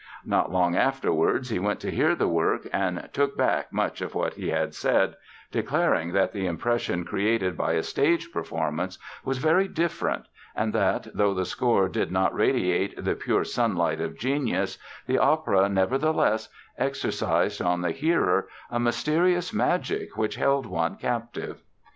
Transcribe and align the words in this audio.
Not 0.25 0.51
long 0.51 0.75
afterwards 0.75 1.49
he 1.51 1.59
went 1.59 1.79
to 1.81 1.91
hear 1.91 2.15
the 2.15 2.27
work 2.27 2.65
and 2.73 3.07
took 3.13 3.37
back 3.37 3.71
much 3.71 4.01
of 4.01 4.15
what 4.15 4.33
he 4.33 4.49
had 4.49 4.73
said, 4.73 5.15
declaring 5.51 6.11
that 6.13 6.31
the 6.33 6.47
impression 6.47 7.05
created 7.05 7.55
by 7.55 7.73
a 7.73 7.83
stage 7.83 8.31
performance 8.31 8.97
was 9.23 9.37
very 9.37 9.67
different 9.67 10.25
and 10.55 10.73
that, 10.73 11.07
though 11.13 11.35
the 11.35 11.45
score 11.45 11.87
did 11.87 12.11
not 12.11 12.33
radiate 12.33 12.95
the 13.03 13.13
"pure 13.13 13.43
sunlight 13.43 14.01
of 14.01 14.17
genius" 14.17 14.79
the 15.05 15.19
opera, 15.19 15.69
nevertheless, 15.69 16.49
exercised 16.79 17.61
on 17.61 17.81
the 17.81 17.91
hearer 17.91 18.47
"a 18.71 18.79
mysterious 18.79 19.53
magic 19.53 20.17
which 20.17 20.33
held 20.35 20.65
one 20.65 20.95
captive". 20.95 21.61